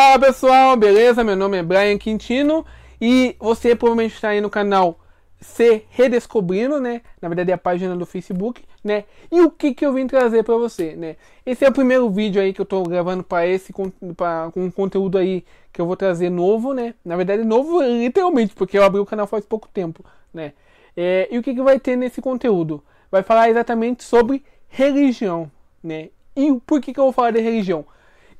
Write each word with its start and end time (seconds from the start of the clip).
Fala 0.00 0.18
pessoal, 0.18 0.76
beleza? 0.78 1.22
Meu 1.22 1.36
nome 1.36 1.58
é 1.58 1.62
Brian 1.62 1.98
Quintino 1.98 2.64
e 2.98 3.36
você 3.38 3.76
provavelmente 3.76 4.14
está 4.14 4.30
aí 4.30 4.40
no 4.40 4.48
canal 4.48 4.98
Se 5.38 5.84
Redescobrindo, 5.90 6.80
né? 6.80 7.02
Na 7.20 7.28
verdade 7.28 7.50
é 7.50 7.54
a 7.54 7.58
página 7.58 7.94
do 7.94 8.06
Facebook, 8.06 8.64
né? 8.82 9.04
E 9.30 9.42
o 9.42 9.50
que 9.50 9.74
que 9.74 9.84
eu 9.84 9.92
vim 9.92 10.06
trazer 10.06 10.42
para 10.42 10.56
você, 10.56 10.96
né? 10.96 11.16
Esse 11.44 11.66
é 11.66 11.68
o 11.68 11.72
primeiro 11.72 12.08
vídeo 12.08 12.40
aí 12.40 12.54
que 12.54 12.62
eu 12.62 12.64
tô 12.64 12.82
gravando 12.82 13.22
para 13.22 13.46
esse 13.46 13.74
pra, 14.16 14.50
um 14.56 14.70
conteúdo 14.70 15.18
aí 15.18 15.44
que 15.70 15.82
eu 15.82 15.86
vou 15.86 15.96
trazer 15.96 16.30
novo, 16.30 16.72
né? 16.72 16.94
Na 17.04 17.14
verdade 17.14 17.44
novo 17.44 17.82
literalmente, 17.82 18.54
porque 18.54 18.78
eu 18.78 18.84
abri 18.84 19.00
o 19.00 19.04
canal 19.04 19.26
faz 19.26 19.44
pouco 19.44 19.68
tempo, 19.68 20.02
né? 20.32 20.54
É, 20.96 21.28
e 21.30 21.36
o 21.36 21.42
que 21.42 21.52
que 21.52 21.60
vai 21.60 21.78
ter 21.78 21.94
nesse 21.94 22.22
conteúdo? 22.22 22.82
Vai 23.10 23.22
falar 23.22 23.50
exatamente 23.50 24.02
sobre 24.02 24.42
religião, 24.66 25.50
né? 25.84 26.08
E 26.34 26.54
por 26.64 26.80
que 26.80 26.94
que 26.94 26.98
eu 26.98 27.04
vou 27.04 27.12
falar 27.12 27.32
de 27.32 27.40
religião? 27.40 27.84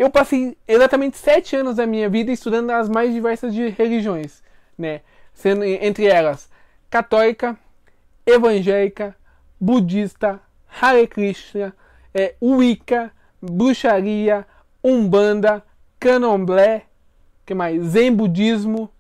Eu 0.01 0.09
passei 0.09 0.57
exatamente 0.67 1.19
sete 1.19 1.55
anos 1.55 1.77
da 1.77 1.87
minha 1.87 2.09
vida 2.09 2.33
estudando 2.33 2.71
as 2.71 2.89
mais 2.89 3.13
diversas 3.13 3.55
religiões, 3.55 4.43
né? 4.79 5.03
Sendo 5.35 5.63
entre 5.63 6.07
elas 6.07 6.49
católica, 6.89 7.55
evangélica, 8.25 9.15
budista, 9.61 10.41
Hare 10.81 11.07
Krishna, 11.07 11.77
é, 12.15 12.35
Wicca, 12.41 13.13
bruxaria, 13.43 14.47
umbanda, 14.83 15.63
candomblé, 15.99 16.85
que 17.45 17.53
mais? 17.53 17.85
Zen 17.89 18.15
budismo, 18.15 18.91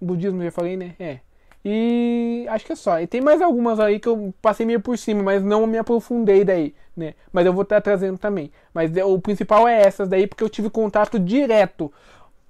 budismo 0.00 0.42
já 0.42 0.50
falei, 0.50 0.76
né? 0.76 0.96
É. 0.98 1.20
E 1.64 2.46
acho 2.48 2.64
que 2.64 2.72
é 2.72 2.76
só. 2.76 3.00
E 3.00 3.06
tem 3.06 3.20
mais 3.20 3.42
algumas 3.42 3.78
aí 3.78 3.98
que 3.98 4.08
eu 4.08 4.32
passei 4.40 4.64
meio 4.64 4.80
por 4.80 4.96
cima, 4.96 5.22
mas 5.22 5.42
não 5.42 5.66
me 5.66 5.76
aprofundei 5.78 6.44
daí, 6.44 6.74
né? 6.96 7.14
Mas 7.32 7.44
eu 7.46 7.52
vou 7.52 7.62
estar 7.62 7.80
trazendo 7.80 8.18
também. 8.18 8.50
Mas 8.72 8.90
o 8.96 9.18
principal 9.20 9.68
é 9.68 9.82
essas 9.82 10.08
daí, 10.08 10.26
porque 10.26 10.42
eu 10.42 10.48
tive 10.48 10.70
contato 10.70 11.18
direto. 11.18 11.92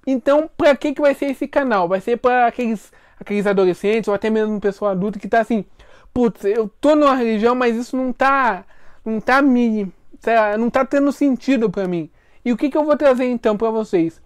Então, 0.07 0.49
para 0.57 0.77
que 0.77 0.95
que 0.95 1.01
vai 1.01 1.15
ser 1.15 1.27
esse 1.27 1.49
canal? 1.49 1.89
Vai 1.89 2.01
ser 2.01 2.17
para 2.19 2.47
aqueles 2.47 2.93
aqueles 3.19 3.47
adolescentes 3.47 4.09
ou 4.09 4.15
até 4.15 4.31
mesmo 4.31 4.59
pessoa 4.61 4.93
adulta 4.93 5.19
que 5.19 5.29
tá 5.29 5.41
assim, 5.41 5.65
putz, 6.15 6.43
eu 6.45 6.71
tô 6.81 6.97
numa 6.97 7.15
religião, 7.15 7.55
mas 7.55 7.77
isso 7.77 7.95
não 7.95 8.13
tá 8.15 8.65
não 9.05 9.21
tá 9.21 9.43
me, 9.43 9.93
não 10.59 10.71
tá 10.71 10.85
tendo 10.85 11.13
sentido 11.13 11.71
para 11.71 11.87
mim. 11.87 12.11
E 12.45 12.53
o 12.53 12.57
que 12.57 12.71
que 12.71 12.77
eu 12.77 12.85
vou 12.85 12.97
trazer 12.97 13.27
então 13.27 13.57
para 13.57 13.71
vocês? 13.71 14.21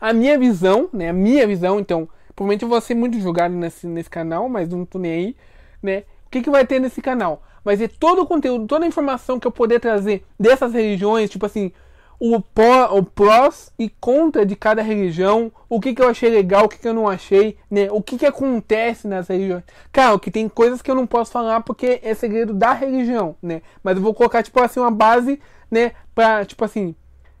A 0.00 0.12
minha 0.12 0.38
visão, 0.38 0.88
né? 0.92 1.08
A 1.10 1.12
minha 1.12 1.46
visão, 1.46 1.80
então, 1.80 2.08
Provavelmente 2.34 2.62
eu 2.62 2.68
vou 2.68 2.80
ser 2.80 2.94
muito 2.94 3.18
julgado 3.18 3.54
nesse, 3.54 3.86
nesse 3.86 4.10
canal, 4.10 4.48
mas 4.48 4.68
não 4.68 4.84
tô 4.84 4.98
nem 4.98 5.12
aí, 5.12 5.36
né? 5.82 6.04
O 6.26 6.30
que, 6.30 6.42
que 6.42 6.50
vai 6.50 6.66
ter 6.66 6.80
nesse 6.80 7.00
canal? 7.00 7.42
Vai 7.64 7.76
ser 7.76 7.88
todo 7.88 8.22
o 8.22 8.26
conteúdo, 8.26 8.66
toda 8.66 8.84
a 8.84 8.88
informação 8.88 9.38
que 9.38 9.46
eu 9.46 9.52
poder 9.52 9.80
trazer 9.80 10.24
dessas 10.38 10.72
religiões, 10.74 11.30
tipo 11.30 11.46
assim, 11.46 11.72
o, 12.18 12.40
pró, 12.40 12.96
o 12.96 13.02
prós 13.02 13.72
e 13.78 13.88
contra 13.88 14.44
de 14.44 14.56
cada 14.56 14.82
religião, 14.82 15.52
o 15.68 15.80
que, 15.80 15.94
que 15.94 16.02
eu 16.02 16.08
achei 16.08 16.30
legal, 16.30 16.64
o 16.64 16.68
que, 16.68 16.78
que 16.78 16.88
eu 16.88 16.94
não 16.94 17.08
achei, 17.08 17.56
né? 17.70 17.88
O 17.90 18.02
que, 18.02 18.18
que 18.18 18.26
acontece 18.26 19.06
nas 19.06 19.28
religiões. 19.28 19.62
Claro 19.92 20.18
que 20.18 20.30
tem 20.30 20.48
coisas 20.48 20.82
que 20.82 20.90
eu 20.90 20.94
não 20.94 21.06
posso 21.06 21.30
falar 21.32 21.60
porque 21.62 22.00
é 22.02 22.14
segredo 22.14 22.52
da 22.52 22.72
religião, 22.72 23.36
né? 23.42 23.62
Mas 23.82 23.96
eu 23.96 24.02
vou 24.02 24.14
colocar, 24.14 24.42
tipo 24.42 24.60
assim, 24.62 24.80
uma 24.80 24.90
base, 24.90 25.40
né? 25.70 25.92
Pra, 26.14 26.44
tipo 26.44 26.64
assim, 26.64 26.94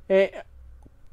é, 0.08 0.44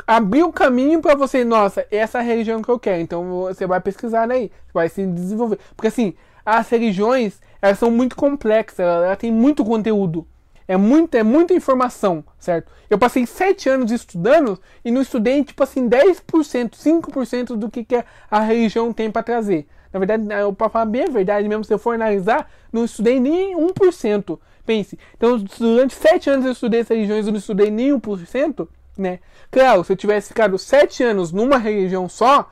abrir 0.05 0.43
o 0.43 0.51
caminho 0.51 1.01
para 1.01 1.15
você, 1.15 1.43
nossa, 1.43 1.85
essa 1.91 2.19
é 2.19 2.21
a 2.21 2.23
religião 2.23 2.61
que 2.61 2.69
eu 2.69 2.79
quero. 2.79 3.01
Então 3.01 3.29
você 3.43 3.65
vai 3.65 3.79
pesquisar 3.79 4.29
aí, 4.29 4.51
vai 4.73 4.89
se 4.89 5.05
desenvolver. 5.05 5.59
Porque 5.75 5.87
assim, 5.87 6.13
as 6.45 6.69
religiões, 6.69 7.39
elas 7.61 7.79
são 7.79 7.91
muito 7.91 8.15
complexas, 8.15 8.79
ela, 8.79 9.15
tem 9.15 9.31
muito 9.31 9.63
conteúdo. 9.63 10.27
É 10.67 10.77
muita, 10.77 11.17
é 11.17 11.23
muita 11.23 11.53
informação, 11.53 12.23
certo? 12.39 12.71
Eu 12.89 12.97
passei 12.97 13.25
sete 13.25 13.67
anos 13.67 13.91
estudando 13.91 14.59
e 14.85 14.91
não 14.91 15.01
estudei, 15.01 15.43
tipo 15.43 15.61
assim, 15.63 15.89
10%, 15.89 16.71
5% 16.71 17.57
do 17.57 17.69
que, 17.69 17.83
que 17.83 18.03
a 18.29 18.39
religião 18.39 18.93
tem 18.93 19.11
para 19.11 19.23
trazer. 19.23 19.67
Na 19.91 19.99
verdade, 19.99 20.23
para 20.57 20.69
falar 20.69 20.85
bem 20.85 21.03
a 21.03 21.09
verdade 21.09 21.47
mesmo, 21.49 21.65
se 21.65 21.73
eu 21.73 21.79
for 21.79 21.95
analisar, 21.95 22.49
não 22.71 22.85
estudei 22.85 23.19
nem 23.19 23.55
1%. 23.57 24.39
Pense. 24.65 24.97
Então, 25.17 25.37
durante 25.59 25.93
sete 25.93 26.29
anos 26.29 26.45
eu 26.45 26.51
estudei 26.53 26.79
essas 26.79 26.95
religiões 26.95 27.27
e 27.27 27.31
não 27.31 27.39
estudei 27.39 27.69
nem 27.69 27.91
1% 27.91 28.67
né? 28.97 29.19
Claro, 29.49 29.83
se 29.83 29.93
eu 29.93 29.97
tivesse 29.97 30.29
ficado 30.29 30.57
sete 30.57 31.03
anos 31.03 31.31
numa 31.31 31.57
religião 31.57 32.07
só, 32.07 32.49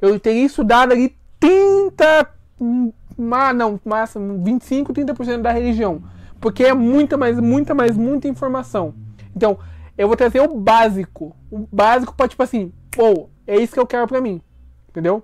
eu 0.00 0.18
teria 0.18 0.44
estudado 0.44 0.92
ali 0.92 1.16
30, 1.38 2.28
não, 3.54 3.80
máximo 3.84 4.42
25, 4.44 4.92
30% 4.92 5.42
da 5.42 5.52
religião. 5.52 6.02
Porque 6.40 6.64
é 6.64 6.74
muita 6.74 7.16
mais, 7.16 7.38
muita 7.38 7.74
mais, 7.74 7.96
muita 7.96 8.28
informação. 8.28 8.94
Então, 9.34 9.58
eu 9.96 10.08
vou 10.08 10.16
trazer 10.16 10.40
o 10.40 10.48
básico. 10.48 11.36
O 11.50 11.66
básico 11.70 12.14
para 12.14 12.28
tipo 12.28 12.42
assim, 12.42 12.72
pô, 12.90 13.28
é 13.46 13.56
isso 13.56 13.72
que 13.72 13.80
eu 13.80 13.86
quero 13.86 14.06
pra 14.08 14.20
mim. 14.20 14.40
Entendeu? 14.88 15.22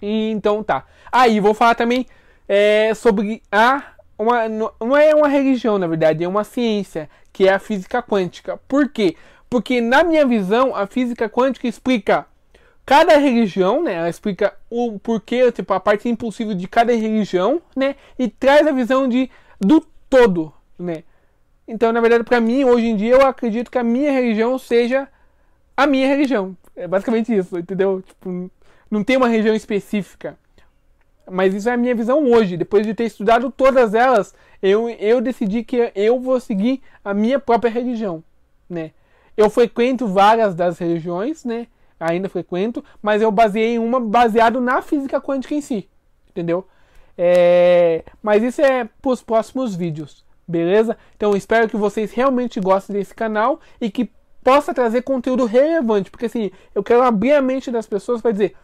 E, 0.00 0.30
então 0.30 0.62
tá. 0.62 0.84
Aí, 1.10 1.40
vou 1.40 1.54
falar 1.54 1.74
também 1.74 2.06
é, 2.48 2.94
sobre 2.94 3.42
a. 3.50 3.82
Uma, 4.18 4.48
não 4.48 4.96
é 4.96 5.14
uma 5.14 5.28
religião, 5.28 5.76
na 5.78 5.86
verdade, 5.86 6.24
é 6.24 6.28
uma 6.28 6.42
ciência, 6.42 7.10
que 7.32 7.46
é 7.46 7.52
a 7.52 7.58
física 7.58 8.02
quântica. 8.02 8.56
Por 8.66 8.88
quê? 8.88 9.14
Porque 9.14 9.16
na 9.80 10.04
minha 10.04 10.26
visão, 10.26 10.74
a 10.74 10.86
física 10.86 11.28
quântica 11.28 11.66
explica 11.66 12.26
cada 12.84 13.16
religião, 13.18 13.82
né? 13.82 13.94
Ela 13.94 14.08
explica 14.08 14.54
o 14.70 14.98
porquê, 14.98 15.50
tipo, 15.50 15.72
a 15.74 15.80
parte 15.80 16.08
impulsiva 16.08 16.54
de 16.54 16.68
cada 16.68 16.94
religião, 16.94 17.60
né? 17.74 17.96
E 18.18 18.28
traz 18.28 18.66
a 18.66 18.72
visão 18.72 19.08
de 19.08 19.28
do 19.60 19.84
todo, 20.08 20.52
né? 20.78 21.02
Então, 21.66 21.92
na 21.92 22.00
verdade, 22.00 22.22
para 22.22 22.40
mim, 22.40 22.64
hoje 22.64 22.86
em 22.86 22.96
dia, 22.96 23.14
eu 23.14 23.26
acredito 23.26 23.70
que 23.70 23.78
a 23.78 23.82
minha 23.82 24.12
religião 24.12 24.56
seja 24.58 25.08
a 25.76 25.86
minha 25.86 26.06
religião. 26.06 26.56
É 26.76 26.86
basicamente 26.86 27.34
isso, 27.34 27.58
entendeu? 27.58 28.02
Tipo, 28.02 28.50
não 28.90 29.02
tem 29.02 29.16
uma 29.16 29.28
religião 29.28 29.54
específica. 29.54 30.38
Mas 31.28 31.54
isso 31.54 31.68
é 31.68 31.72
a 31.72 31.76
minha 31.76 31.94
visão 31.94 32.24
hoje. 32.24 32.56
Depois 32.56 32.86
de 32.86 32.94
ter 32.94 33.04
estudado 33.04 33.50
todas 33.50 33.94
elas, 33.94 34.32
eu, 34.62 34.88
eu 34.90 35.20
decidi 35.20 35.64
que 35.64 35.90
eu 35.94 36.20
vou 36.20 36.38
seguir 36.38 36.80
a 37.04 37.12
minha 37.12 37.40
própria 37.40 37.70
religião, 37.70 38.22
né? 38.70 38.92
Eu 39.36 39.50
frequento 39.50 40.06
várias 40.06 40.54
das 40.54 40.78
religiões, 40.78 41.44
né? 41.44 41.66
Ainda 41.98 42.28
frequento, 42.28 42.84
mas 43.02 43.22
eu 43.22 43.30
baseei 43.30 43.74
em 43.74 43.78
uma 43.78 44.00
baseado 44.00 44.60
na 44.60 44.82
física 44.82 45.20
quântica 45.20 45.54
em 45.54 45.60
si, 45.60 45.88
entendeu? 46.28 46.66
É... 47.16 48.04
Mas 48.22 48.42
isso 48.42 48.60
é 48.60 48.84
para 48.84 49.10
os 49.10 49.22
próximos 49.22 49.74
vídeos, 49.74 50.24
beleza? 50.46 50.96
Então 51.16 51.34
espero 51.34 51.68
que 51.68 51.76
vocês 51.76 52.12
realmente 52.12 52.60
gostem 52.60 52.96
desse 52.96 53.14
canal 53.14 53.60
e 53.80 53.90
que 53.90 54.10
possa 54.44 54.72
trazer 54.72 55.02
conteúdo 55.02 55.44
relevante, 55.44 56.10
porque 56.10 56.26
assim, 56.26 56.50
eu 56.74 56.82
quero 56.82 57.02
abrir 57.02 57.32
a 57.32 57.42
mente 57.42 57.70
das 57.70 57.86
pessoas 57.86 58.20
para 58.20 58.30
dizer, 58.30 58.54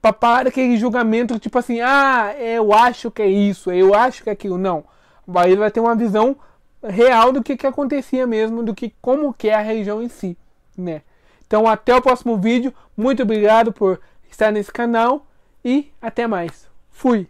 para 0.00 0.48
aquele 0.48 0.76
julgamento 0.76 1.38
tipo 1.38 1.58
assim, 1.58 1.80
ah, 1.80 2.34
eu 2.38 2.72
acho 2.72 3.10
que 3.10 3.22
é 3.22 3.28
isso, 3.28 3.70
eu 3.70 3.94
acho 3.94 4.22
que 4.22 4.30
é 4.30 4.32
aquilo, 4.32 4.58
não. 4.58 4.84
Aí 5.36 5.52
ele 5.52 5.60
vai 5.60 5.70
ter 5.70 5.80
uma 5.80 5.94
visão 5.94 6.36
real 6.82 7.32
do 7.32 7.42
que, 7.42 7.56
que 7.56 7.66
acontecia 7.66 8.26
mesmo, 8.26 8.62
do 8.62 8.74
que 8.74 8.92
como 9.00 9.32
que 9.32 9.48
é 9.48 9.54
a 9.54 9.62
região 9.62 10.02
em 10.02 10.08
si, 10.08 10.36
né? 10.76 11.02
Então 11.46 11.66
até 11.66 11.94
o 11.94 12.02
próximo 12.02 12.36
vídeo, 12.36 12.72
muito 12.96 13.22
obrigado 13.22 13.72
por 13.72 14.00
estar 14.30 14.50
nesse 14.50 14.72
canal 14.72 15.26
e 15.64 15.90
até 16.00 16.26
mais. 16.26 16.68
Fui! 16.90 17.28